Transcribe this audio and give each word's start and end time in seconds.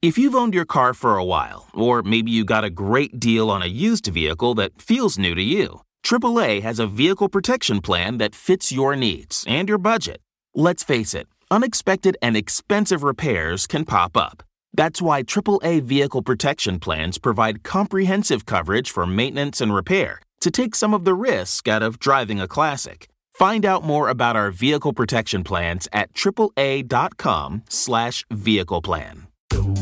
If 0.00 0.16
you've 0.16 0.36
owned 0.36 0.54
your 0.54 0.64
car 0.64 0.94
for 0.94 1.16
a 1.16 1.24
while, 1.24 1.66
or 1.74 2.04
maybe 2.04 2.30
you 2.30 2.44
got 2.44 2.62
a 2.62 2.70
great 2.70 3.18
deal 3.18 3.50
on 3.50 3.62
a 3.62 3.66
used 3.66 4.06
vehicle 4.06 4.54
that 4.54 4.80
feels 4.80 5.18
new 5.18 5.34
to 5.34 5.42
you, 5.42 5.80
AAA 6.04 6.62
has 6.62 6.78
a 6.78 6.86
vehicle 6.86 7.28
protection 7.28 7.80
plan 7.80 8.18
that 8.18 8.36
fits 8.36 8.70
your 8.70 8.94
needs 8.94 9.44
and 9.48 9.68
your 9.68 9.78
budget. 9.78 10.18
Let's 10.54 10.84
face 10.84 11.14
it, 11.14 11.26
unexpected 11.50 12.16
and 12.22 12.36
expensive 12.36 13.02
repairs 13.02 13.66
can 13.66 13.84
pop 13.84 14.16
up. 14.16 14.44
That's 14.72 15.02
why 15.02 15.24
AAA 15.24 15.82
vehicle 15.82 16.22
protection 16.22 16.78
plans 16.78 17.18
provide 17.18 17.64
comprehensive 17.64 18.46
coverage 18.46 18.92
for 18.92 19.04
maintenance 19.04 19.60
and 19.60 19.74
repair 19.74 20.20
to 20.42 20.52
take 20.52 20.76
some 20.76 20.94
of 20.94 21.04
the 21.04 21.14
risk 21.14 21.66
out 21.66 21.82
of 21.82 21.98
driving 21.98 22.40
a 22.40 22.46
classic. 22.46 23.08
Find 23.32 23.66
out 23.66 23.82
more 23.82 24.08
about 24.08 24.36
our 24.36 24.52
vehicle 24.52 24.92
protection 24.92 25.42
plans 25.42 25.88
at 25.92 26.14
AAA.com/slash 26.14 28.24
vehicle 28.30 28.82
plan. 28.82 29.27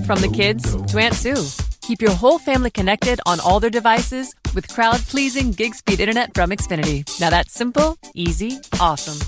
From 0.06 0.20
the 0.20 0.30
kids 0.32 0.76
to 0.86 0.98
Aunt 0.98 1.14
Sue, 1.14 1.44
keep 1.80 2.00
your 2.00 2.12
whole 2.12 2.38
family 2.38 2.70
connected 2.70 3.20
on 3.26 3.40
all 3.40 3.60
their 3.60 3.70
devices 3.70 4.34
with 4.54 4.68
crowd-pleasing 4.68 5.52
gig 5.52 5.74
speed 5.74 6.00
internet 6.00 6.34
from 6.34 6.50
Xfinity. 6.50 7.04
Now 7.20 7.30
that's 7.30 7.52
simple, 7.52 7.98
easy, 8.14 8.58
awesome. 8.80 9.18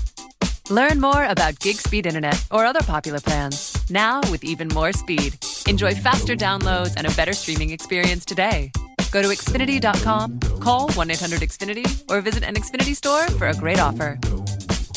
Learn 0.69 1.01
more 1.01 1.25
about 1.25 1.59
gig 1.59 1.77
speed 1.77 2.05
internet 2.05 2.41
or 2.51 2.65
other 2.65 2.81
popular 2.81 3.19
plans. 3.19 3.75
Now 3.89 4.21
with 4.31 4.43
even 4.43 4.67
more 4.67 4.93
speed. 4.93 5.35
Enjoy 5.67 5.95
faster 5.95 6.35
downloads 6.35 6.93
and 6.95 7.07
a 7.07 7.11
better 7.11 7.33
streaming 7.33 7.71
experience 7.71 8.23
today. 8.23 8.71
Go 9.11 9.23
to 9.23 9.29
Xfinity.com, 9.29 10.39
call 10.59 10.91
1 10.91 11.11
800 11.11 11.39
Xfinity, 11.41 12.03
or 12.09 12.21
visit 12.21 12.43
an 12.43 12.53
Xfinity 12.55 12.95
store 12.95 13.27
for 13.31 13.47
a 13.47 13.55
great 13.55 13.79
offer. 13.79 14.19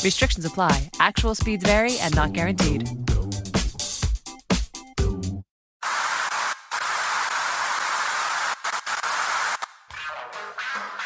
Restrictions 0.03 0.45
apply, 0.45 0.89
actual 0.99 1.33
speeds 1.33 1.63
vary 1.63 1.97
and 1.99 2.13
not 2.15 2.33
guaranteed. 2.33 2.87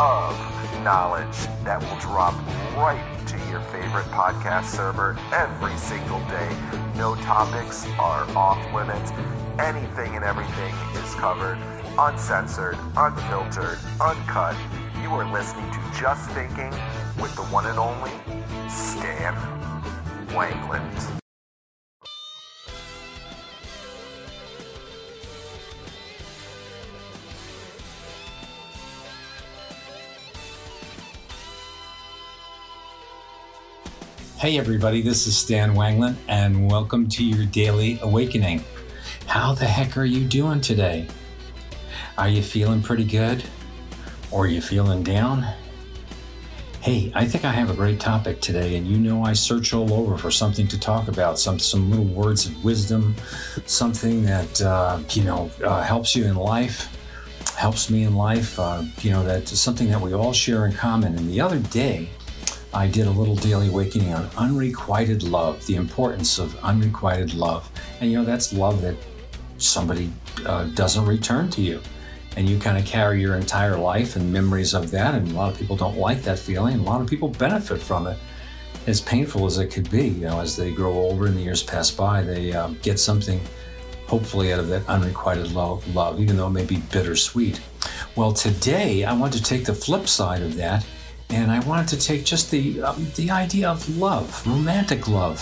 Of 0.00 0.38
knowledge 0.84 1.36
that 1.64 1.80
will 1.82 1.98
drop 1.98 2.34
right 2.76 3.02
to 3.26 3.36
your 3.50 3.60
favorite 3.62 4.06
podcast 4.14 4.66
server 4.66 5.18
every 5.32 5.76
single 5.76 6.20
day. 6.28 6.56
No 6.94 7.16
topics 7.16 7.84
are 7.98 8.22
off 8.36 8.62
limits. 8.72 9.10
Anything 9.58 10.14
and 10.14 10.24
everything 10.24 10.72
is 10.94 11.14
covered, 11.16 11.58
uncensored, 11.98 12.78
unfiltered, 12.96 13.78
uncut. 14.00 14.56
You 15.02 15.10
are 15.14 15.30
listening 15.32 15.68
to 15.72 15.80
Just 15.98 16.30
Thinking 16.30 16.70
with 17.20 17.34
the 17.34 17.42
one 17.50 17.66
and 17.66 17.78
only 17.78 18.12
Stan 18.70 19.34
Wanglund. 20.28 21.18
Hey, 34.38 34.56
everybody, 34.56 35.02
this 35.02 35.26
is 35.26 35.36
Stan 35.36 35.74
Wanglund, 35.74 36.14
and 36.28 36.70
welcome 36.70 37.08
to 37.08 37.24
your 37.24 37.44
daily 37.44 37.98
awakening. 38.02 38.62
How 39.26 39.52
the 39.52 39.64
heck 39.64 39.96
are 39.96 40.04
you 40.04 40.24
doing 40.24 40.60
today? 40.60 41.08
Are 42.16 42.28
you 42.28 42.40
feeling 42.44 42.80
pretty 42.80 43.02
good? 43.02 43.42
Or 44.30 44.44
are 44.44 44.46
you 44.46 44.60
feeling 44.60 45.02
down? 45.02 45.44
Hey, 46.80 47.10
I 47.16 47.26
think 47.26 47.44
I 47.44 47.50
have 47.50 47.68
a 47.68 47.74
great 47.74 47.98
topic 47.98 48.40
today, 48.40 48.76
and 48.76 48.86
you 48.86 48.98
know 48.98 49.24
I 49.24 49.32
search 49.32 49.74
all 49.74 49.92
over 49.92 50.16
for 50.16 50.30
something 50.30 50.68
to 50.68 50.78
talk 50.78 51.08
about, 51.08 51.40
some 51.40 51.58
some 51.58 51.90
little 51.90 52.04
words 52.06 52.46
of 52.46 52.62
wisdom, 52.62 53.16
something 53.66 54.22
that 54.22 54.62
uh, 54.62 55.00
you 55.10 55.24
know 55.24 55.50
uh, 55.64 55.82
helps 55.82 56.14
you 56.14 56.26
in 56.26 56.36
life, 56.36 56.96
helps 57.56 57.90
me 57.90 58.04
in 58.04 58.14
life. 58.14 58.56
Uh, 58.56 58.84
you 59.00 59.10
know 59.10 59.24
that's 59.24 59.58
something 59.58 59.88
that 59.88 60.00
we 60.00 60.14
all 60.14 60.32
share 60.32 60.64
in 60.64 60.72
common. 60.74 61.16
And 61.16 61.28
the 61.28 61.40
other 61.40 61.58
day, 61.58 62.10
I 62.72 62.86
did 62.86 63.06
a 63.06 63.10
little 63.10 63.36
daily 63.36 63.68
awakening 63.68 64.12
on 64.12 64.28
unrequited 64.36 65.22
love, 65.22 65.64
the 65.66 65.76
importance 65.76 66.38
of 66.38 66.56
unrequited 66.62 67.34
love. 67.34 67.70
And 68.00 68.10
you 68.10 68.18
know, 68.18 68.24
that's 68.24 68.52
love 68.52 68.82
that 68.82 68.96
somebody 69.56 70.10
uh, 70.44 70.64
doesn't 70.74 71.06
return 71.06 71.48
to 71.50 71.62
you. 71.62 71.80
And 72.36 72.48
you 72.48 72.58
kind 72.58 72.76
of 72.76 72.84
carry 72.84 73.20
your 73.20 73.36
entire 73.36 73.76
life 73.76 74.16
and 74.16 74.32
memories 74.32 74.74
of 74.74 74.90
that. 74.90 75.14
And 75.14 75.30
a 75.30 75.34
lot 75.34 75.50
of 75.50 75.58
people 75.58 75.76
don't 75.76 75.96
like 75.96 76.22
that 76.22 76.38
feeling. 76.38 76.78
A 76.78 76.82
lot 76.82 77.00
of 77.00 77.08
people 77.08 77.28
benefit 77.28 77.80
from 77.80 78.06
it. 78.06 78.18
As 78.86 79.00
painful 79.00 79.46
as 79.46 79.58
it 79.58 79.68
could 79.68 79.90
be, 79.90 80.08
you 80.08 80.26
know, 80.26 80.40
as 80.40 80.56
they 80.56 80.70
grow 80.70 80.92
older 80.92 81.26
and 81.26 81.36
the 81.36 81.42
years 81.42 81.62
pass 81.62 81.90
by, 81.90 82.22
they 82.22 82.52
um, 82.52 82.78
get 82.82 82.98
something 82.98 83.40
hopefully 84.06 84.52
out 84.52 84.60
of 84.60 84.68
that 84.68 84.86
unrequited 84.88 85.52
love, 85.52 85.84
even 86.20 86.36
though 86.36 86.46
it 86.46 86.50
may 86.50 86.64
be 86.64 86.76
bittersweet. 86.76 87.60
Well, 88.16 88.32
today 88.32 89.04
I 89.04 89.12
want 89.14 89.32
to 89.34 89.42
take 89.42 89.64
the 89.64 89.74
flip 89.74 90.08
side 90.08 90.42
of 90.42 90.56
that 90.56 90.86
and 91.30 91.50
I 91.50 91.60
wanted 91.60 91.88
to 91.88 91.98
take 91.98 92.24
just 92.24 92.50
the 92.50 92.82
um, 92.82 93.06
the 93.16 93.30
idea 93.30 93.68
of 93.68 93.96
love, 93.96 94.46
romantic 94.46 95.08
love, 95.08 95.38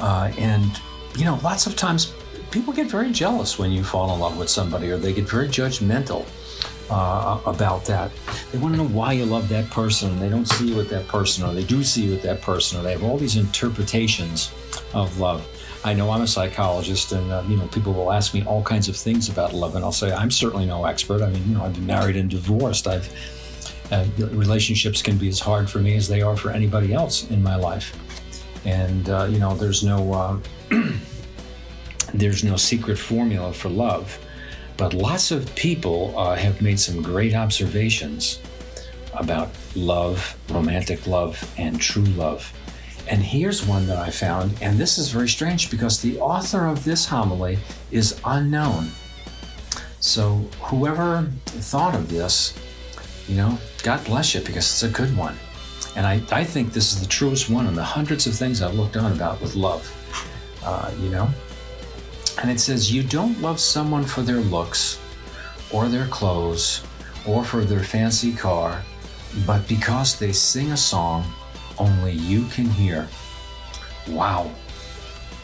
uh, 0.00 0.32
and 0.38 0.80
you 1.16 1.24
know, 1.24 1.38
lots 1.42 1.66
of 1.66 1.76
times 1.76 2.14
people 2.50 2.72
get 2.72 2.86
very 2.86 3.10
jealous 3.12 3.58
when 3.58 3.70
you 3.72 3.82
fall 3.82 4.12
in 4.14 4.20
love 4.20 4.38
with 4.38 4.48
somebody, 4.48 4.90
or 4.90 4.96
they 4.96 5.12
get 5.12 5.28
very 5.28 5.48
judgmental 5.48 6.26
uh, 6.90 7.40
about 7.46 7.84
that. 7.86 8.10
They 8.52 8.58
want 8.58 8.74
to 8.74 8.82
know 8.82 8.88
why 8.88 9.12
you 9.12 9.26
love 9.26 9.48
that 9.48 9.70
person. 9.70 10.18
They 10.18 10.28
don't 10.28 10.46
see 10.46 10.68
you 10.68 10.76
with 10.76 10.88
that 10.90 11.08
person, 11.08 11.44
or 11.44 11.52
they 11.52 11.64
do 11.64 11.82
see 11.82 12.04
you 12.04 12.10
with 12.12 12.22
that 12.22 12.40
person, 12.42 12.78
or 12.78 12.82
they 12.82 12.92
have 12.92 13.04
all 13.04 13.18
these 13.18 13.36
interpretations 13.36 14.50
of 14.94 15.18
love. 15.18 15.46
I 15.84 15.92
know 15.94 16.10
I'm 16.10 16.22
a 16.22 16.26
psychologist, 16.26 17.12
and 17.12 17.30
uh, 17.30 17.42
you 17.48 17.56
know 17.56 17.66
people 17.68 17.92
will 17.92 18.12
ask 18.12 18.34
me 18.34 18.44
all 18.44 18.62
kinds 18.62 18.88
of 18.88 18.96
things 18.96 19.28
about 19.28 19.52
love, 19.52 19.76
and 19.76 19.84
I'll 19.84 19.92
say 19.92 20.12
I'm 20.12 20.30
certainly 20.30 20.66
no 20.66 20.84
expert. 20.84 21.22
I 21.22 21.30
mean, 21.30 21.46
you 21.48 21.54
know, 21.54 21.64
I've 21.64 21.74
been 21.74 21.86
married 21.86 22.16
and 22.16 22.30
divorced. 22.30 22.86
I've 22.86 23.08
uh, 23.90 24.06
relationships 24.32 25.02
can 25.02 25.16
be 25.16 25.28
as 25.28 25.40
hard 25.40 25.70
for 25.70 25.78
me 25.78 25.96
as 25.96 26.08
they 26.08 26.22
are 26.22 26.36
for 26.36 26.50
anybody 26.50 26.92
else 26.92 27.28
in 27.30 27.42
my 27.42 27.56
life, 27.56 27.96
and 28.64 29.08
uh, 29.08 29.26
you 29.30 29.38
know, 29.38 29.54
there's 29.54 29.84
no 29.84 30.12
uh, 30.12 30.38
there's 32.14 32.44
no 32.44 32.56
secret 32.56 32.98
formula 32.98 33.52
for 33.52 33.68
love. 33.68 34.18
But 34.76 34.92
lots 34.92 35.30
of 35.30 35.54
people 35.54 36.16
uh, 36.18 36.34
have 36.34 36.60
made 36.60 36.78
some 36.78 37.00
great 37.00 37.34
observations 37.34 38.40
about 39.14 39.48
love, 39.74 40.36
romantic 40.50 41.06
love, 41.06 41.52
and 41.56 41.80
true 41.80 42.04
love. 42.04 42.52
And 43.08 43.22
here's 43.22 43.64
one 43.64 43.86
that 43.86 43.98
I 43.98 44.10
found, 44.10 44.52
and 44.60 44.78
this 44.78 44.98
is 44.98 45.10
very 45.10 45.28
strange 45.28 45.70
because 45.70 46.02
the 46.02 46.18
author 46.18 46.66
of 46.66 46.84
this 46.84 47.06
homily 47.06 47.58
is 47.90 48.20
unknown. 48.24 48.88
So, 50.00 50.44
whoever 50.60 51.30
thought 51.46 51.94
of 51.94 52.10
this, 52.10 52.52
you 53.28 53.36
know, 53.36 53.58
God 53.82 54.04
bless 54.04 54.34
you 54.34 54.40
because 54.40 54.64
it's 54.64 54.82
a 54.82 54.88
good 54.88 55.16
one. 55.16 55.36
And 55.96 56.06
I, 56.06 56.20
I 56.30 56.44
think 56.44 56.72
this 56.72 56.92
is 56.92 57.00
the 57.00 57.06
truest 57.06 57.48
one 57.48 57.66
in 57.66 57.74
the 57.74 57.82
hundreds 57.82 58.26
of 58.26 58.34
things 58.34 58.62
I've 58.62 58.74
looked 58.74 58.96
on 58.96 59.12
about 59.12 59.40
with 59.40 59.54
love, 59.54 59.90
uh, 60.62 60.92
you 61.00 61.08
know. 61.08 61.28
And 62.40 62.50
it 62.50 62.60
says, 62.60 62.92
You 62.92 63.02
don't 63.02 63.40
love 63.40 63.58
someone 63.58 64.04
for 64.04 64.22
their 64.22 64.40
looks 64.40 65.00
or 65.72 65.88
their 65.88 66.06
clothes 66.06 66.82
or 67.26 67.44
for 67.44 67.64
their 67.64 67.82
fancy 67.82 68.32
car, 68.32 68.82
but 69.46 69.66
because 69.68 70.18
they 70.18 70.32
sing 70.32 70.72
a 70.72 70.76
song 70.76 71.24
only 71.78 72.12
you 72.12 72.44
can 72.46 72.66
hear. 72.66 73.08
Wow. 74.08 74.50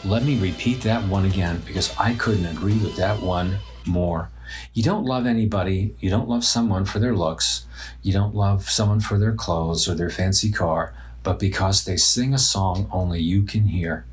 Let 0.05 0.23
me 0.23 0.37
repeat 0.39 0.81
that 0.81 1.03
one 1.07 1.25
again 1.25 1.61
because 1.65 1.95
I 1.97 2.13
couldn't 2.15 2.45
agree 2.45 2.77
with 2.77 2.95
that 2.97 3.19
one 3.21 3.57
more. 3.85 4.29
You 4.73 4.83
don't 4.83 5.05
love 5.05 5.25
anybody, 5.25 5.95
you 5.99 6.09
don't 6.09 6.29
love 6.29 6.43
someone 6.43 6.85
for 6.85 6.99
their 6.99 7.15
looks, 7.15 7.65
you 8.01 8.13
don't 8.13 8.35
love 8.35 8.69
someone 8.69 8.99
for 8.99 9.17
their 9.17 9.33
clothes 9.33 9.87
or 9.87 9.95
their 9.95 10.09
fancy 10.09 10.51
car, 10.51 10.93
but 11.23 11.39
because 11.39 11.85
they 11.85 11.97
sing 11.97 12.33
a 12.33 12.39
song 12.39 12.89
only 12.91 13.21
you 13.21 13.43
can 13.43 13.67
hear. 13.67 14.05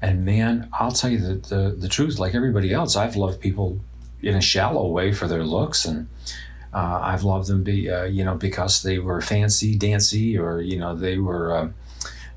And 0.00 0.24
man, 0.24 0.68
I'll 0.78 0.92
tell 0.92 1.10
you 1.10 1.18
the, 1.18 1.34
the, 1.34 1.76
the 1.76 1.88
truth, 1.88 2.18
like 2.18 2.34
everybody 2.34 2.72
else, 2.72 2.96
I've 2.96 3.16
loved 3.16 3.40
people 3.40 3.80
in 4.22 4.34
a 4.34 4.40
shallow 4.40 4.86
way 4.86 5.12
for 5.12 5.26
their 5.26 5.44
looks. 5.44 5.84
And 5.84 6.08
uh, 6.72 7.00
I've 7.02 7.24
loved 7.24 7.48
them 7.48 7.62
be 7.62 7.90
uh, 7.90 8.04
you 8.04 8.24
know 8.24 8.34
because 8.34 8.82
they 8.82 8.98
were 8.98 9.20
fancy 9.20 9.76
dancy 9.76 10.36
or 10.38 10.60
you 10.60 10.78
know 10.78 10.94
they 10.94 11.18
were 11.18 11.56
uh, 11.56 11.68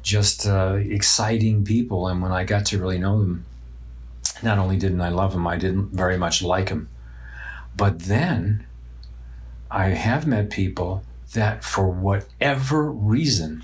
just 0.03 0.47
uh, 0.47 0.77
exciting 0.79 1.63
people. 1.63 2.07
And 2.07 2.21
when 2.21 2.31
I 2.31 2.43
got 2.43 2.65
to 2.67 2.79
really 2.79 2.97
know 2.97 3.19
them 3.19 3.45
not 4.43 4.57
only 4.57 4.77
didn't 4.77 5.01
I 5.01 5.09
love 5.09 5.33
them 5.33 5.47
I 5.47 5.57
didn't 5.57 5.91
very 5.91 6.17
much 6.17 6.41
like 6.41 6.69
them 6.69 6.89
but 7.75 7.99
then 7.99 8.65
I 9.69 9.89
have 9.89 10.27
met 10.27 10.49
people 10.49 11.03
that 11.33 11.63
for 11.63 11.89
whatever 11.89 12.91
reason 12.91 13.63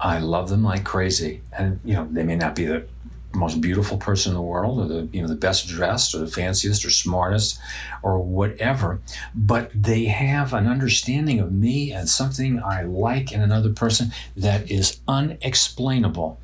I 0.00 0.18
love 0.18 0.48
them 0.48 0.62
like 0.62 0.84
crazy. 0.84 1.42
And 1.56 1.80
you 1.84 1.94
know 1.94 2.08
they 2.10 2.22
may 2.22 2.36
not 2.36 2.54
be 2.54 2.66
the 2.66 2.86
most 3.34 3.60
beautiful 3.60 3.98
person 3.98 4.30
in 4.30 4.36
the 4.36 4.42
world 4.42 4.78
or 4.78 4.86
the 4.86 5.08
you 5.12 5.20
know 5.20 5.28
the 5.28 5.34
best 5.34 5.68
dressed 5.68 6.14
or 6.14 6.18
the 6.18 6.26
fanciest 6.26 6.84
or 6.84 6.90
smartest 6.90 7.58
or 8.02 8.18
whatever 8.18 9.00
but 9.34 9.70
they 9.74 10.06
have 10.06 10.54
an 10.54 10.66
understanding 10.66 11.38
of 11.38 11.52
me 11.52 11.92
and 11.92 12.08
something 12.08 12.60
i 12.62 12.82
like 12.82 13.30
in 13.30 13.42
another 13.42 13.70
person 13.70 14.10
that 14.34 14.68
is 14.70 15.00
unexplainable 15.06 16.40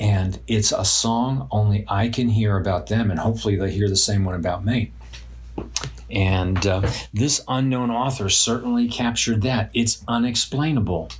and 0.00 0.38
it's 0.46 0.72
a 0.72 0.84
song 0.84 1.48
only 1.50 1.84
i 1.88 2.08
can 2.08 2.28
hear 2.28 2.56
about 2.56 2.86
them 2.86 3.10
and 3.10 3.20
hopefully 3.20 3.56
they 3.56 3.70
hear 3.70 3.88
the 3.88 3.96
same 3.96 4.24
one 4.24 4.34
about 4.34 4.64
me 4.64 4.92
and 6.10 6.66
uh, 6.66 6.88
this 7.12 7.42
unknown 7.48 7.90
author 7.90 8.28
certainly 8.28 8.88
captured 8.88 9.42
that 9.42 9.70
it's 9.74 10.02
unexplainable 10.08 11.10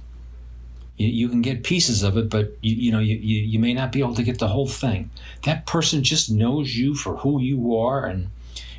you, 0.99 1.09
you 1.09 1.29
can 1.29 1.41
get 1.41 1.63
pieces 1.63 2.03
of 2.03 2.19
it, 2.19 2.29
but 2.29 2.57
you, 2.61 2.75
you 2.75 2.93
know 2.93 2.99
you, 2.99 3.17
you, 3.17 3.43
you 3.43 3.59
may 3.59 3.73
not 3.73 3.93
be 3.93 4.01
able 4.01 4.15
to 4.17 4.23
get 4.23 4.39
the 4.39 4.49
whole 4.49 4.67
thing. 4.67 5.11
That 5.45 5.65
person 5.65 6.03
just 6.03 6.31
knows 6.31 6.77
you 6.77 6.95
for 6.95 7.19
who 7.19 7.41
you 7.41 7.75
are, 7.77 8.05
and 8.05 8.31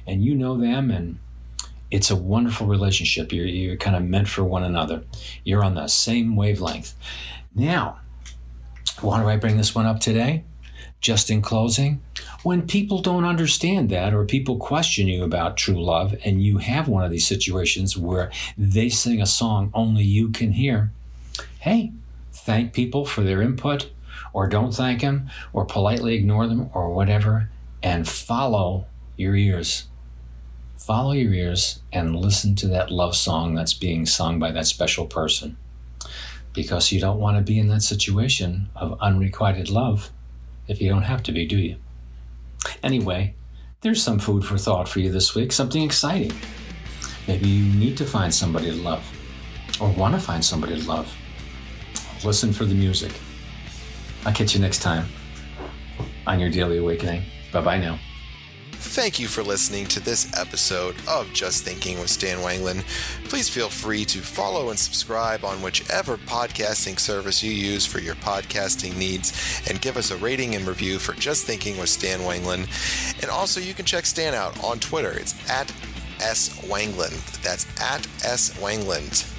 and 0.06 0.24
you 0.24 0.36
know 0.36 0.58
them, 0.58 0.92
and 0.92 1.18
it's 1.90 2.12
a 2.12 2.16
wonderful 2.16 2.68
relationship. 2.68 3.32
You're 3.32 3.46
you're 3.46 3.78
kind 3.78 3.96
of 3.96 4.04
meant 4.04 4.28
for 4.28 4.44
one 4.44 4.64
another. 4.64 5.04
You're 5.44 5.64
on 5.64 5.74
the 5.74 5.88
same 5.88 6.36
wavelength. 6.36 6.94
Now, 7.56 8.00
why 9.02 9.22
do 9.22 9.28
I 9.28 9.38
bring 9.38 9.58
this 9.58 9.74
one 9.74 9.86
up 9.86 10.00
today? 10.00 10.44
Just 11.02 11.30
in 11.30 11.42
closing, 11.42 12.02
when 12.44 12.68
people 12.68 13.02
don't 13.02 13.24
understand 13.24 13.90
that 13.90 14.14
or 14.14 14.26
people 14.26 14.58
question 14.58 15.08
you 15.08 15.24
about 15.24 15.56
true 15.56 15.82
love 15.82 16.16
and 16.26 16.44
you 16.44 16.58
have 16.58 16.90
one 16.90 17.06
of 17.06 17.12
these 17.12 17.28
situations 17.28 17.98
where 17.98 18.30
they 18.58 18.90
sing 18.90 19.22
a 19.22 19.26
song 19.26 19.72
only 19.74 20.04
you 20.04 20.30
can 20.30 20.54
hear, 20.54 20.92
hey, 21.60 21.94
thank 22.34 22.74
people 22.74 23.06
for 23.06 23.22
their 23.22 23.42
input 23.42 23.90
or 24.34 24.48
don't 24.48 24.74
thank 24.74 25.02
them 25.02 25.30
or 25.54 25.66
politely 25.66 26.16
ignore 26.16 26.48
them 26.48 26.70
or 26.74 26.94
whatever 26.94 27.50
and 27.82 28.08
follow 28.08 28.86
your 29.16 29.36
ears. 29.36 29.88
Follow 30.78 31.12
your 31.14 31.34
ears 31.34 31.82
and 31.94 32.16
listen 32.16 32.56
to 32.56 32.68
that 32.68 32.92
love 32.92 33.16
song 33.16 33.56
that's 33.56 33.74
being 33.74 34.06
sung 34.06 34.40
by 34.40 34.52
that 34.52 34.68
special 34.68 35.06
person. 35.06 35.56
Because 36.54 36.92
you 36.92 37.00
don't 37.00 37.20
want 37.20 37.38
to 37.38 37.44
be 37.44 37.60
in 37.60 37.68
that 37.68 37.84
situation 37.84 38.70
of 38.76 39.00
unrequited 39.02 39.70
love 39.70 40.12
if 40.68 40.82
you 40.82 40.90
don't 40.90 41.04
have 41.04 41.24
to 41.24 41.32
be, 41.32 41.46
do 41.46 41.58
you? 41.58 41.78
Anyway, 42.84 43.36
there's 43.82 44.04
some 44.04 44.20
food 44.20 44.44
for 44.44 44.58
thought 44.58 44.90
for 44.90 45.00
you 45.00 45.12
this 45.12 45.36
week, 45.36 45.52
something 45.52 45.84
exciting. 45.84 46.32
Maybe 47.28 47.48
you 47.48 47.74
need 47.80 47.98
to 47.98 48.06
find 48.06 48.34
somebody 48.34 48.72
to 48.72 48.76
love 48.76 49.06
or 49.80 49.90
want 49.92 50.16
to 50.16 50.20
find 50.20 50.44
somebody 50.44 50.80
to 50.80 50.88
love 50.88 51.16
listen 52.24 52.52
for 52.52 52.66
the 52.66 52.76
music. 52.76 53.14
I'll 54.26 54.34
catch 54.34 54.54
you 54.54 54.60
next 54.60 54.80
time 54.80 55.06
on 56.28 56.40
your 56.40 56.50
daily 56.50 56.78
awakening. 56.78 57.24
Bye 57.52 57.62
bye 57.62 57.78
now. 57.78 58.00
Thank 58.82 59.20
you 59.20 59.28
for 59.28 59.44
listening 59.44 59.88
to 59.88 60.00
this 60.00 60.32
episode 60.38 60.96
of 61.06 61.32
Just 61.34 61.66
Thinking 61.66 62.00
with 62.00 62.10
Stan 62.10 62.38
Wanglund. 62.38 62.84
Please 63.26 63.50
feel 63.50 63.68
free 63.70 64.06
to 64.06 64.20
follow 64.20 64.70
and 64.70 64.80
subscribe 64.80 65.44
on 65.44 65.62
whichever 65.62 66.16
podcasting 66.16 66.98
service 66.98 67.44
you 67.44 67.52
use 67.52 67.86
for 67.86 68.00
your 68.00 68.16
podcasting 68.16 68.96
needs 68.98 69.62
and 69.70 69.82
give 69.82 69.98
us 69.98 70.12
a 70.12 70.18
rating 70.18 70.56
and 70.56 70.66
review 70.66 70.98
for 70.98 71.14
Just 71.14 71.46
Thinking 71.46 71.78
with 71.78 71.90
Stan 71.90 72.22
Wanglund. 72.22 72.68
And 73.22 73.30
also, 73.30 73.60
you 73.60 73.74
can 73.74 73.86
check 73.86 74.06
Stan 74.06 74.34
out 74.34 74.62
on 74.64 74.80
Twitter. 74.80 75.12
It's 75.12 75.36
at 75.50 75.70
S. 76.22 76.58
Wanglund. 76.66 77.42
That's 77.44 77.66
at 77.82 78.08
S. 78.24 78.58
Wanglund. 78.60 79.39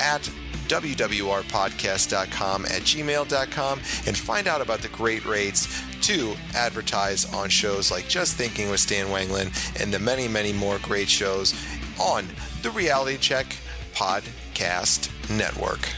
at 0.00 0.22
wwrpodcast.com 0.68 2.64
at 2.64 2.82
gmail.com 2.82 3.78
and 4.06 4.16
find 4.16 4.48
out 4.48 4.60
about 4.60 4.80
the 4.80 4.88
great 4.88 5.24
rates 5.24 5.82
to 6.02 6.34
advertise 6.54 7.32
on 7.32 7.48
shows 7.48 7.90
like 7.90 8.08
Just 8.08 8.36
Thinking 8.36 8.70
with 8.70 8.80
Stan 8.80 9.06
Wanglund 9.06 9.80
and 9.80 9.92
the 9.92 9.98
many, 9.98 10.28
many 10.28 10.52
more 10.52 10.78
great 10.82 11.08
shows 11.08 11.54
on 12.00 12.26
the 12.62 12.70
Reality 12.70 13.16
Check 13.16 13.46
Podcast 13.94 15.10
Network. 15.36 15.88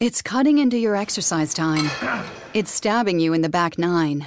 It's 0.00 0.20
cutting 0.20 0.58
into 0.58 0.76
your 0.78 0.96
exercise 0.96 1.54
time. 1.54 1.88
It's 2.54 2.72
stabbing 2.72 3.20
you 3.20 3.34
in 3.34 3.40
the 3.42 3.48
back 3.48 3.78
nine. 3.78 4.26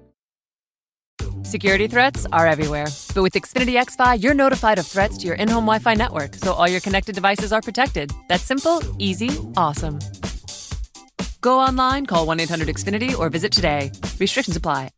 Security 1.51 1.85
threats 1.85 2.25
are 2.31 2.47
everywhere. 2.47 2.85
But 3.13 3.23
with 3.23 3.33
Xfinity 3.33 3.77
XFi, 3.77 4.23
you're 4.23 4.33
notified 4.33 4.79
of 4.79 4.87
threats 4.87 5.17
to 5.17 5.27
your 5.27 5.35
in 5.35 5.49
home 5.49 5.65
Wi 5.65 5.79
Fi 5.79 5.95
network, 5.95 6.35
so 6.35 6.53
all 6.53 6.65
your 6.65 6.79
connected 6.79 7.13
devices 7.13 7.51
are 7.51 7.61
protected. 7.61 8.09
That's 8.29 8.45
simple, 8.45 8.81
easy, 8.99 9.31
awesome. 9.57 9.99
Go 11.41 11.59
online, 11.59 12.05
call 12.05 12.25
1 12.25 12.39
800 12.39 12.69
Xfinity, 12.69 13.19
or 13.19 13.29
visit 13.29 13.51
today. 13.51 13.91
Restrictions 14.17 14.55
apply. 14.55 14.91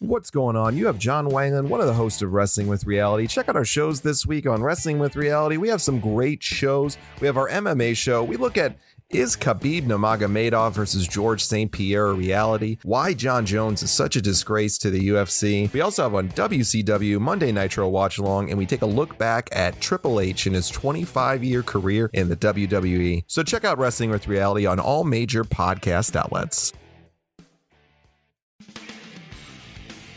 What's 0.00 0.30
going 0.32 0.56
on? 0.56 0.76
You 0.76 0.86
have 0.86 0.98
John 0.98 1.28
Wanglund, 1.28 1.68
one 1.68 1.80
of 1.80 1.86
the 1.86 1.94
hosts 1.94 2.20
of 2.20 2.32
Wrestling 2.32 2.66
with 2.66 2.84
Reality. 2.84 3.28
Check 3.28 3.48
out 3.48 3.54
our 3.54 3.64
shows 3.64 4.00
this 4.00 4.26
week 4.26 4.48
on 4.48 4.64
Wrestling 4.64 4.98
with 4.98 5.14
Reality. 5.14 5.56
We 5.56 5.68
have 5.68 5.80
some 5.80 6.00
great 6.00 6.42
shows. 6.42 6.98
We 7.20 7.28
have 7.28 7.36
our 7.36 7.48
MMA 7.48 7.96
show. 7.96 8.24
We 8.24 8.36
look 8.36 8.58
at 8.58 8.76
is 9.10 9.36
Khabib 9.36 9.82
Nurmagomedov 9.82 10.72
versus 10.72 11.06
George 11.06 11.44
St. 11.44 11.70
Pierre 11.70 12.08
a 12.08 12.14
reality? 12.14 12.78
Why 12.82 13.14
Jon 13.14 13.46
Jones 13.46 13.82
is 13.82 13.90
such 13.90 14.16
a 14.16 14.22
disgrace 14.22 14.78
to 14.78 14.90
the 14.90 15.08
UFC? 15.08 15.72
We 15.72 15.80
also 15.80 16.02
have 16.02 16.14
on 16.14 16.30
WCW 16.30 17.20
Monday 17.20 17.52
Nitro 17.52 17.88
Watch 17.88 18.18
Along, 18.18 18.48
and 18.48 18.58
we 18.58 18.66
take 18.66 18.82
a 18.82 18.86
look 18.86 19.16
back 19.18 19.48
at 19.52 19.80
Triple 19.80 20.20
H 20.20 20.46
in 20.46 20.54
his 20.54 20.68
25 20.68 21.44
year 21.44 21.62
career 21.62 22.10
in 22.12 22.28
the 22.28 22.36
WWE. 22.36 23.24
So 23.26 23.42
check 23.42 23.64
out 23.64 23.78
Wrestling 23.78 24.10
with 24.10 24.26
Reality 24.26 24.66
on 24.66 24.80
all 24.80 25.04
major 25.04 25.44
podcast 25.44 26.16
outlets. 26.16 26.72